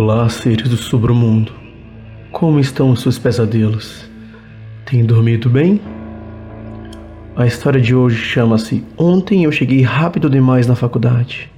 Olá, 0.00 0.28
seres 0.28 0.68
do 0.68 0.76
submundo. 0.76 1.52
Como 2.30 2.60
estão 2.60 2.92
os 2.92 3.02
seus 3.02 3.18
pesadelos? 3.18 4.08
Tem 4.86 5.04
dormido 5.04 5.50
bem? 5.50 5.80
A 7.34 7.44
história 7.48 7.80
de 7.80 7.96
hoje 7.96 8.14
chama-se 8.14 8.84
Ontem 8.96 9.42
eu 9.42 9.50
cheguei 9.50 9.82
rápido 9.82 10.30
demais 10.30 10.68
na 10.68 10.76
faculdade. 10.76 11.50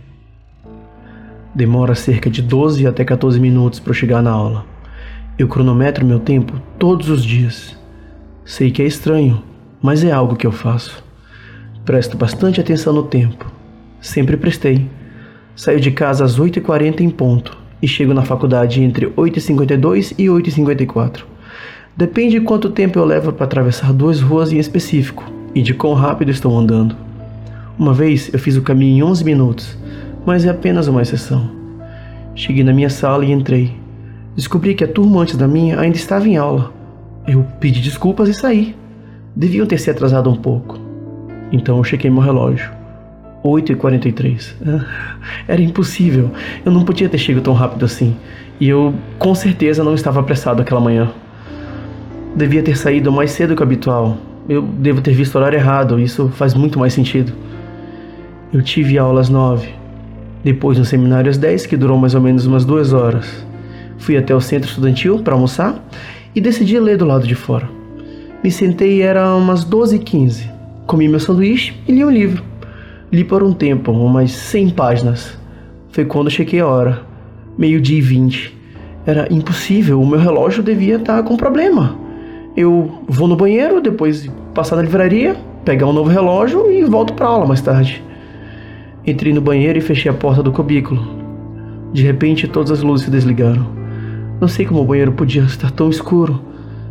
Demora 1.54 1.94
cerca 1.94 2.30
de 2.30 2.40
12 2.40 2.86
até 2.86 3.04
14 3.04 3.38
minutos 3.38 3.78
para 3.78 3.92
chegar 3.92 4.22
na 4.22 4.30
aula. 4.30 4.64
Eu 5.38 5.46
cronometro 5.46 6.06
meu 6.06 6.18
tempo 6.18 6.58
todos 6.78 7.10
os 7.10 7.22
dias. 7.22 7.76
Sei 8.42 8.70
que 8.70 8.80
é 8.80 8.86
estranho, 8.86 9.44
mas 9.82 10.02
é 10.02 10.12
algo 10.12 10.34
que 10.34 10.46
eu 10.46 10.52
faço. 10.52 11.04
Presto 11.84 12.16
bastante 12.16 12.58
atenção 12.58 12.94
no 12.94 13.02
tempo. 13.02 13.52
Sempre 14.00 14.38
prestei. 14.38 14.88
Saio 15.54 15.78
de 15.78 15.90
casa 15.90 16.24
às 16.24 16.40
8h40 16.40 17.02
em 17.02 17.10
ponto 17.10 17.59
e 17.82 17.88
chego 17.88 18.14
na 18.14 18.22
faculdade 18.22 18.82
entre 18.82 19.06
8h52 19.10 20.14
e 20.18 20.26
8h54. 20.26 21.22
Depende 21.96 22.38
de 22.38 22.44
quanto 22.44 22.70
tempo 22.70 22.98
eu 22.98 23.04
levo 23.04 23.32
para 23.32 23.44
atravessar 23.44 23.92
duas 23.92 24.20
ruas 24.20 24.52
em 24.52 24.58
específico 24.58 25.24
e 25.54 25.62
de 25.62 25.74
quão 25.74 25.94
rápido 25.94 26.30
estou 26.30 26.56
andando. 26.56 26.96
Uma 27.78 27.92
vez 27.92 28.32
eu 28.32 28.38
fiz 28.38 28.56
o 28.56 28.62
caminho 28.62 28.98
em 28.98 29.02
11 29.08 29.24
minutos, 29.24 29.78
mas 30.24 30.44
é 30.44 30.50
apenas 30.50 30.86
uma 30.86 31.02
exceção. 31.02 31.50
Cheguei 32.34 32.62
na 32.62 32.72
minha 32.72 32.90
sala 32.90 33.24
e 33.24 33.32
entrei. 33.32 33.76
Descobri 34.36 34.74
que 34.74 34.84
a 34.84 34.88
turma 34.88 35.20
antes 35.20 35.36
da 35.36 35.48
minha 35.48 35.78
ainda 35.80 35.96
estava 35.96 36.28
em 36.28 36.36
aula. 36.36 36.72
Eu 37.26 37.44
pedi 37.58 37.80
desculpas 37.80 38.28
e 38.28 38.34
saí. 38.34 38.74
Deviam 39.34 39.66
ter 39.66 39.78
se 39.78 39.90
atrasado 39.90 40.30
um 40.30 40.36
pouco. 40.36 40.78
Então 41.52 41.78
eu 41.78 41.84
chequei 41.84 42.10
meu 42.10 42.22
relógio. 42.22 42.79
8h43. 43.44 44.54
Era 45.48 45.60
impossível. 45.60 46.30
Eu 46.64 46.72
não 46.72 46.84
podia 46.84 47.08
ter 47.08 47.18
chegado 47.18 47.44
tão 47.44 47.54
rápido 47.54 47.84
assim. 47.84 48.16
E 48.60 48.68
eu, 48.68 48.94
com 49.18 49.34
certeza, 49.34 49.82
não 49.82 49.94
estava 49.94 50.20
apressado 50.20 50.60
aquela 50.60 50.80
manhã. 50.80 51.10
Devia 52.36 52.62
ter 52.62 52.76
saído 52.76 53.10
mais 53.10 53.30
cedo 53.32 53.54
que 53.54 53.62
o 53.62 53.64
habitual. 53.64 54.18
Eu 54.48 54.62
devo 54.62 55.00
ter 55.00 55.12
visto 55.12 55.34
o 55.34 55.38
horário 55.38 55.58
errado. 55.58 55.98
Isso 55.98 56.28
faz 56.34 56.54
muito 56.54 56.78
mais 56.78 56.92
sentido. 56.92 57.32
Eu 58.52 58.62
tive 58.62 58.98
aula 58.98 59.20
às 59.20 59.28
9. 59.28 59.68
Depois 60.44 60.78
no 60.78 60.84
seminário 60.84 61.30
às 61.30 61.38
10, 61.38 61.66
que 61.66 61.76
durou 61.76 61.98
mais 61.98 62.14
ou 62.14 62.20
menos 62.20 62.46
umas 62.46 62.64
duas 62.64 62.92
horas. 62.92 63.46
Fui 63.98 64.16
até 64.16 64.34
o 64.34 64.40
centro 64.40 64.68
estudantil 64.68 65.22
para 65.22 65.34
almoçar 65.34 65.82
e 66.34 66.40
decidi 66.40 66.78
ler 66.78 66.96
do 66.96 67.04
lado 67.04 67.26
de 67.26 67.34
fora. 67.34 67.68
Me 68.42 68.50
sentei 68.50 69.02
era 69.02 69.34
umas 69.36 69.64
12h15. 69.64 70.50
Comi 70.86 71.08
meu 71.08 71.20
sanduíche 71.20 71.74
e 71.86 71.92
li 71.92 72.04
um 72.04 72.10
livro. 72.10 72.49
Li 73.12 73.24
por 73.24 73.42
um 73.42 73.52
tempo, 73.52 73.90
umas 73.90 74.30
100 74.30 74.70
páginas. 74.70 75.36
Foi 75.88 76.04
quando 76.04 76.30
chequei 76.30 76.60
a 76.60 76.66
hora. 76.66 77.02
Meio-dia 77.58 77.98
e 77.98 78.00
20. 78.00 78.56
Era 79.04 79.26
impossível, 79.32 80.00
o 80.00 80.06
meu 80.06 80.20
relógio 80.20 80.62
devia 80.62 80.94
estar 80.94 81.20
com 81.24 81.36
problema. 81.36 81.98
Eu 82.56 83.02
vou 83.08 83.26
no 83.26 83.34
banheiro, 83.34 83.80
depois 83.80 84.30
passar 84.54 84.76
na 84.76 84.82
livraria, 84.82 85.34
pegar 85.64 85.86
um 85.86 85.92
novo 85.92 86.08
relógio 86.08 86.70
e 86.70 86.84
volto 86.84 87.12
para 87.14 87.26
aula 87.26 87.46
mais 87.46 87.60
tarde. 87.60 88.00
Entrei 89.04 89.32
no 89.32 89.40
banheiro 89.40 89.76
e 89.76 89.82
fechei 89.82 90.08
a 90.08 90.14
porta 90.14 90.40
do 90.40 90.52
cubículo. 90.52 91.02
De 91.92 92.04
repente, 92.04 92.46
todas 92.46 92.70
as 92.70 92.80
luzes 92.80 93.06
se 93.06 93.10
desligaram. 93.10 93.66
Não 94.40 94.46
sei 94.46 94.64
como 94.64 94.82
o 94.82 94.84
banheiro 94.84 95.10
podia 95.10 95.42
estar 95.42 95.72
tão 95.72 95.90
escuro. 95.90 96.40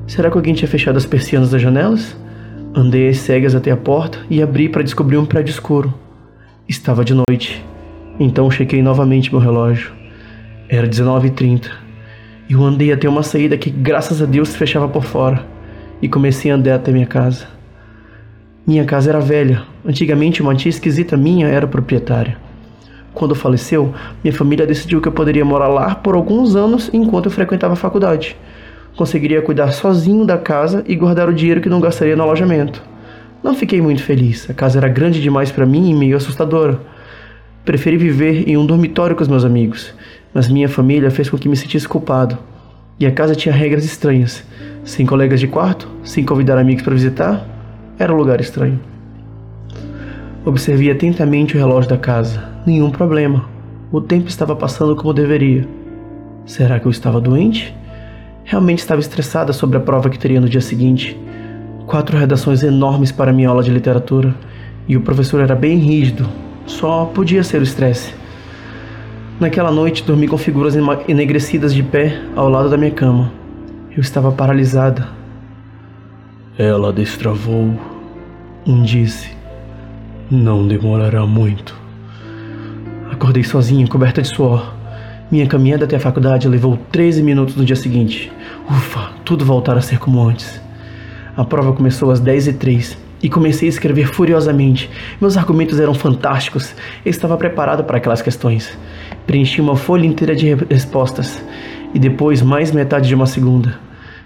Será 0.05 0.29
que 0.29 0.35
alguém 0.35 0.53
tinha 0.53 0.67
fechado 0.67 0.97
as 0.97 1.05
persianas 1.05 1.51
das 1.51 1.61
janelas? 1.61 2.17
Andei 2.75 3.07
às 3.07 3.19
cegas 3.19 3.55
até 3.55 3.71
a 3.71 3.77
porta 3.77 4.19
e 4.29 4.43
abri 4.43 4.67
para 4.67 4.83
descobrir 4.83 5.15
um 5.15 5.25
prédio 5.25 5.51
escuro. 5.51 5.93
Estava 6.69 7.03
de 7.03 7.15
noite. 7.15 7.65
Então 8.19 8.51
chequei 8.51 8.79
novamente 8.83 9.31
meu 9.31 9.41
relógio. 9.41 9.91
Era 10.69 10.87
19h30. 10.87 11.67
Eu 12.47 12.63
andei 12.63 12.93
até 12.93 13.09
uma 13.09 13.23
saída 13.23 13.57
que, 13.57 13.71
graças 13.71 14.21
a 14.21 14.25
Deus, 14.27 14.49
se 14.49 14.57
fechava 14.57 14.87
por 14.87 15.03
fora. 15.03 15.43
E 15.99 16.07
comecei 16.07 16.51
a 16.51 16.53
andar 16.53 16.75
até 16.75 16.91
minha 16.91 17.07
casa. 17.07 17.47
Minha 18.67 18.85
casa 18.85 19.09
era 19.09 19.19
velha. 19.19 19.63
Antigamente, 19.83 20.43
uma 20.43 20.53
tia 20.53 20.69
esquisita 20.69 21.17
minha 21.17 21.47
era 21.47 21.65
proprietária. 21.65 22.37
Quando 23.15 23.33
faleceu, 23.33 23.91
minha 24.23 24.31
família 24.31 24.67
decidiu 24.67 25.01
que 25.01 25.07
eu 25.07 25.11
poderia 25.11 25.43
morar 25.43 25.69
lá 25.69 25.95
por 25.95 26.13
alguns 26.13 26.55
anos 26.55 26.87
enquanto 26.93 27.25
eu 27.25 27.31
frequentava 27.31 27.73
a 27.73 27.77
faculdade. 27.77 28.37
Conseguiria 28.95 29.41
cuidar 29.41 29.71
sozinho 29.71 30.23
da 30.23 30.37
casa 30.37 30.83
e 30.87 30.95
guardar 30.95 31.29
o 31.29 31.33
dinheiro 31.33 31.61
que 31.61 31.69
não 31.69 31.81
gastaria 31.81 32.15
no 32.15 32.21
alojamento. 32.21 32.79
Não 33.41 33.53
fiquei 33.55 33.81
muito 33.81 34.03
feliz. 34.03 34.49
A 34.49 34.53
casa 34.53 34.79
era 34.79 34.89
grande 34.89 35.21
demais 35.21 35.51
para 35.51 35.65
mim 35.65 35.89
e 35.89 35.93
meio 35.93 36.17
assustadora. 36.17 36.79
Preferi 37.63 37.95
viver 37.95 38.49
em 38.49 38.57
um 38.57 38.65
dormitório 38.65 39.15
com 39.15 39.21
os 39.21 39.29
meus 39.29 39.45
amigos, 39.45 39.93
mas 40.33 40.49
minha 40.49 40.67
família 40.67 41.09
fez 41.09 41.29
com 41.29 41.37
que 41.37 41.47
me 41.47 41.55
sentisse 41.55 41.87
culpado. 41.87 42.37
E 42.99 43.05
a 43.05 43.11
casa 43.11 43.35
tinha 43.35 43.55
regras 43.55 43.85
estranhas. 43.85 44.43
Sem 44.83 45.05
colegas 45.05 45.39
de 45.39 45.47
quarto, 45.47 45.87
sem 46.03 46.25
convidar 46.25 46.57
amigos 46.57 46.83
para 46.83 46.93
visitar, 46.93 47.45
era 47.97 48.13
um 48.13 48.17
lugar 48.17 48.41
estranho. 48.41 48.79
Observei 50.45 50.91
atentamente 50.91 51.55
o 51.55 51.59
relógio 51.59 51.89
da 51.89 51.97
casa. 51.97 52.43
Nenhum 52.65 52.91
problema. 52.91 53.47
O 53.91 54.01
tempo 54.01 54.27
estava 54.27 54.55
passando 54.55 54.95
como 54.95 55.13
deveria. 55.13 55.65
Será 56.45 56.79
que 56.79 56.87
eu 56.87 56.91
estava 56.91 57.21
doente? 57.21 57.73
Realmente 58.43 58.79
estava 58.79 58.99
estressada 58.99 59.53
sobre 59.53 59.77
a 59.77 59.81
prova 59.81 60.09
que 60.09 60.19
teria 60.19 60.41
no 60.41 60.49
dia 60.49 60.61
seguinte 60.61 61.17
quatro 61.89 62.15
redações 62.15 62.61
enormes 62.61 63.11
para 63.11 63.33
minha 63.33 63.49
aula 63.49 63.63
de 63.63 63.71
literatura 63.71 64.35
e 64.87 64.95
o 64.95 65.01
professor 65.01 65.41
era 65.41 65.55
bem 65.55 65.79
rígido, 65.79 66.29
só 66.67 67.05
podia 67.05 67.43
ser 67.43 67.61
o 67.61 67.63
estresse. 67.63 68.13
Naquela 69.39 69.71
noite 69.71 70.03
dormi 70.03 70.27
com 70.27 70.37
figuras 70.37 70.75
enegrecidas 71.07 71.73
de 71.73 71.81
pé 71.81 72.21
ao 72.35 72.47
lado 72.47 72.69
da 72.69 72.77
minha 72.77 72.91
cama. 72.91 73.31
Eu 73.89 74.01
estava 74.01 74.31
paralisada. 74.31 75.07
Ela 76.59 76.93
destravou. 76.93 77.73
Um 78.67 78.83
disse. 78.83 79.31
Não 80.29 80.67
demorará 80.67 81.25
muito. 81.25 81.75
Acordei 83.11 83.43
sozinho, 83.43 83.89
coberta 83.89 84.21
de 84.21 84.27
suor. 84.27 84.75
Minha 85.31 85.47
caminhada 85.47 85.85
até 85.85 85.95
a 85.95 85.99
faculdade 85.99 86.47
levou 86.47 86.77
13 86.91 87.23
minutos 87.23 87.55
no 87.55 87.65
dia 87.65 87.75
seguinte. 87.75 88.31
Ufa, 88.69 89.09
tudo 89.25 89.43
voltara 89.43 89.79
a 89.79 89.81
ser 89.81 89.97
como 89.97 90.21
antes. 90.21 90.68
A 91.39 91.45
prova 91.45 91.71
começou 91.71 92.11
às 92.11 92.19
10 92.19 92.47
e 92.47 92.53
03 92.53 92.97
e 93.23 93.29
comecei 93.29 93.69
a 93.69 93.71
escrever 93.71 94.07
furiosamente. 94.07 94.89
Meus 95.21 95.37
argumentos 95.37 95.79
eram 95.79 95.93
fantásticos. 95.93 96.75
Eu 97.05 97.09
estava 97.09 97.37
preparado 97.37 97.81
para 97.85 97.95
aquelas 97.95 98.21
questões. 98.21 98.77
Preenchi 99.25 99.61
uma 99.61 99.77
folha 99.77 100.05
inteira 100.05 100.35
de 100.35 100.53
respostas 100.69 101.41
e 101.93 101.97
depois 101.97 102.41
mais 102.41 102.73
metade 102.73 103.07
de 103.07 103.15
uma 103.15 103.25
segunda. 103.25 103.79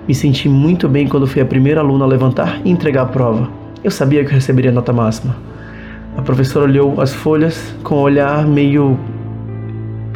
Me 0.07 0.15
senti 0.15 0.49
muito 0.49 0.89
bem 0.89 1.07
quando 1.07 1.27
fui 1.27 1.39
a 1.39 1.45
primeira 1.45 1.81
aluna 1.81 2.03
a 2.03 2.07
levantar 2.07 2.59
e 2.65 2.71
entregar 2.71 3.03
a 3.03 3.05
prova. 3.05 3.47
Eu 3.83 3.91
sabia 3.91 4.25
que 4.25 4.31
eu 4.31 4.33
receberia 4.33 4.71
nota 4.71 4.91
máxima. 4.91 5.35
A 6.17 6.21
professora 6.23 6.65
olhou 6.65 6.99
as 6.99 7.13
folhas 7.13 7.75
com 7.83 7.97
um 7.97 8.01
olhar 8.01 8.43
meio 8.47 8.97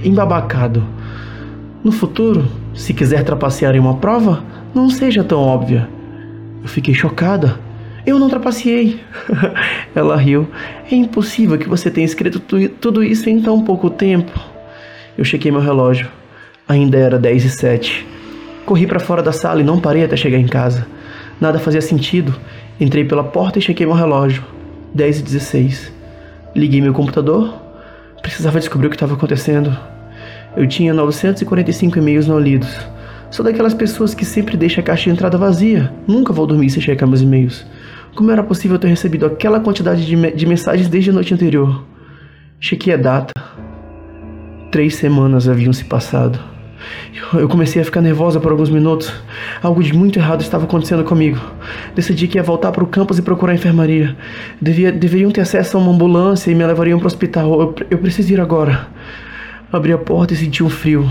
embabacado. 0.03 0.83
No 1.83 1.91
futuro, 1.91 2.47
se 2.73 2.91
quiser 2.91 3.23
trapacear 3.23 3.75
em 3.75 3.79
uma 3.79 3.97
prova, 3.97 4.43
não 4.73 4.89
seja 4.89 5.23
tão 5.23 5.39
óbvia. 5.39 5.95
Eu 6.67 6.69
fiquei 6.69 6.93
chocada. 6.93 7.57
Eu 8.05 8.19
não 8.19 8.27
trapaceei. 8.29 8.99
Ela 9.95 10.17
riu. 10.17 10.49
É 10.91 10.95
impossível 10.95 11.57
que 11.57 11.69
você 11.69 11.89
tenha 11.89 12.03
escrito 12.03 12.41
tudo 12.41 13.01
isso 13.01 13.29
em 13.29 13.41
tão 13.41 13.63
pouco 13.63 13.89
tempo. 13.89 14.37
Eu 15.17 15.23
chequei 15.23 15.49
meu 15.49 15.61
relógio. 15.61 16.09
Ainda 16.67 16.97
era 16.97 17.17
10 17.17 17.45
e 17.45 17.49
7. 17.51 18.05
Corri 18.65 18.85
para 18.85 18.99
fora 18.99 19.23
da 19.23 19.31
sala 19.31 19.61
e 19.61 19.63
não 19.63 19.79
parei 19.79 20.03
até 20.03 20.17
chegar 20.17 20.37
em 20.37 20.45
casa. 20.45 20.85
Nada 21.39 21.57
fazia 21.57 21.79
sentido. 21.79 22.35
Entrei 22.81 23.05
pela 23.05 23.23
porta 23.23 23.59
e 23.59 23.61
chequei 23.61 23.85
meu 23.85 23.95
relógio. 23.95 24.43
10 24.93 25.21
e 25.21 25.23
16. 25.23 25.93
Liguei 26.53 26.81
meu 26.81 26.91
computador. 26.91 27.61
Precisava 28.21 28.59
descobrir 28.59 28.87
o 28.87 28.89
que 28.89 28.97
estava 28.97 29.13
acontecendo. 29.13 29.73
Eu 30.53 30.67
tinha 30.67 30.93
945 30.93 31.97
e-mails 31.97 32.27
não 32.27 32.37
lidos. 32.37 32.77
Sou 33.29 33.43
daquelas 33.43 33.73
pessoas 33.73 34.13
que 34.13 34.23
sempre 34.23 34.55
deixa 34.55 34.79
a 34.79 34.83
caixa 34.83 35.05
de 35.05 35.09
entrada 35.09 35.37
vazia. 35.37 35.91
Nunca 36.07 36.31
vou 36.31 36.47
dormir 36.47 36.69
sem 36.69 36.81
checar 36.81 37.07
meus 37.07 37.21
e-mails. 37.21 37.65
Como 38.15 38.31
era 38.31 38.41
possível 38.41 38.79
ter 38.79 38.87
recebido 38.87 39.25
aquela 39.25 39.59
quantidade 39.59 40.05
de, 40.05 40.15
me 40.15 40.31
de 40.31 40.45
mensagens 40.45 40.87
desde 40.87 41.09
a 41.09 41.13
noite 41.13 41.33
anterior? 41.33 41.83
Chequei 42.59 42.93
a 42.93 42.97
data. 42.97 43.33
Três 44.71 44.95
semanas 44.95 45.47
haviam 45.47 45.73
se 45.73 45.83
passado. 45.83 46.39
Eu 47.33 47.49
comecei 47.49 47.81
a 47.81 47.85
ficar 47.85 48.01
nervosa 48.01 48.39
por 48.39 48.51
alguns 48.51 48.69
minutos. 48.69 49.13
Algo 49.61 49.83
de 49.83 49.93
muito 49.93 50.17
errado 50.19 50.41
estava 50.41 50.63
acontecendo 50.63 51.03
comigo. 51.03 51.39
Decidi 51.93 52.27
que 52.27 52.37
ia 52.37 52.43
voltar 52.43 52.71
para 52.71 52.83
o 52.83 52.87
campus 52.87 53.19
e 53.19 53.21
procurar 53.21 53.51
a 53.51 53.55
enfermaria. 53.55 54.15
Devia, 54.61 54.91
deveriam 54.91 55.31
ter 55.31 55.41
acesso 55.41 55.77
a 55.77 55.81
uma 55.81 55.91
ambulância 55.91 56.49
e 56.49 56.55
me 56.55 56.65
levariam 56.65 56.97
para 56.97 57.05
o 57.05 57.07
hospital. 57.07 57.59
Eu, 57.59 57.75
eu 57.91 57.97
preciso 57.97 58.31
ir 58.31 58.39
agora. 58.39 58.87
Abri 59.71 59.91
a 59.91 59.97
porta 59.97 60.33
e 60.33 60.37
senti 60.37 60.63
um 60.63 60.69
frio. 60.69 61.09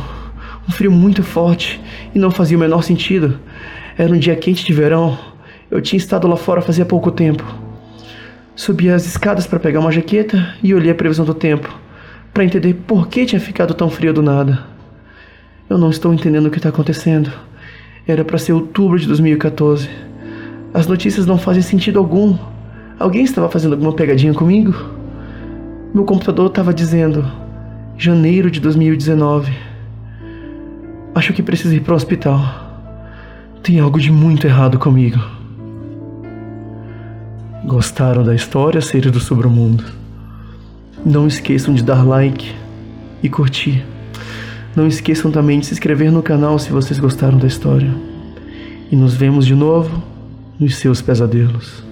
Um 0.68 0.72
frio 0.72 0.90
muito 0.90 1.22
forte 1.22 1.80
e 2.14 2.18
não 2.18 2.30
fazia 2.30 2.56
o 2.56 2.60
menor 2.60 2.82
sentido. 2.82 3.38
Era 3.96 4.12
um 4.12 4.18
dia 4.18 4.34
quente 4.34 4.64
de 4.64 4.72
verão. 4.72 5.16
Eu 5.70 5.80
tinha 5.80 5.98
estado 5.98 6.26
lá 6.26 6.36
fora 6.36 6.60
fazia 6.60 6.84
pouco 6.84 7.10
tempo. 7.10 7.44
Subi 8.54 8.90
as 8.90 9.06
escadas 9.06 9.46
para 9.46 9.60
pegar 9.60 9.80
uma 9.80 9.92
jaqueta 9.92 10.54
e 10.62 10.74
olhei 10.74 10.90
a 10.90 10.94
previsão 10.94 11.24
do 11.24 11.34
tempo, 11.34 11.72
para 12.32 12.44
entender 12.44 12.74
por 12.74 13.06
que 13.06 13.26
tinha 13.26 13.40
ficado 13.40 13.74
tão 13.74 13.90
frio 13.90 14.12
do 14.12 14.22
nada. 14.22 14.64
Eu 15.68 15.76
não 15.76 15.90
estou 15.90 16.14
entendendo 16.14 16.46
o 16.46 16.50
que 16.50 16.58
está 16.58 16.70
acontecendo. 16.70 17.30
Era 18.06 18.24
para 18.24 18.38
ser 18.38 18.52
outubro 18.52 18.98
de 18.98 19.06
2014. 19.06 19.88
As 20.72 20.86
notícias 20.86 21.26
não 21.26 21.38
fazem 21.38 21.62
sentido 21.62 21.98
algum. 21.98 22.36
Alguém 22.98 23.24
estava 23.24 23.48
fazendo 23.48 23.72
alguma 23.72 23.92
pegadinha 23.92 24.32
comigo? 24.32 24.74
Meu 25.92 26.04
computador 26.04 26.46
estava 26.46 26.72
dizendo 26.72 27.24
janeiro 27.98 28.50
de 28.50 28.60
2019. 28.60 29.65
Acho 31.16 31.32
que 31.32 31.42
preciso 31.42 31.74
ir 31.74 31.80
para 31.80 31.94
o 31.94 31.96
hospital. 31.96 32.38
Tem 33.62 33.80
algo 33.80 33.98
de 33.98 34.12
muito 34.12 34.46
errado 34.46 34.78
comigo. 34.78 35.18
Gostaram 37.64 38.22
da 38.22 38.34
história, 38.34 38.82
seres 38.82 39.10
do 39.10 39.18
Sobremundo? 39.18 39.82
Não 41.06 41.26
esqueçam 41.26 41.72
de 41.72 41.82
dar 41.82 42.06
like 42.06 42.54
e 43.22 43.30
curtir. 43.30 43.82
Não 44.76 44.86
esqueçam 44.86 45.30
também 45.30 45.58
de 45.58 45.64
se 45.64 45.72
inscrever 45.72 46.12
no 46.12 46.22
canal 46.22 46.58
se 46.58 46.68
vocês 46.70 46.98
gostaram 46.98 47.38
da 47.38 47.46
história. 47.46 47.94
E 48.92 48.94
nos 48.94 49.14
vemos 49.14 49.46
de 49.46 49.54
novo 49.54 50.02
nos 50.60 50.76
seus 50.76 51.00
pesadelos. 51.00 51.82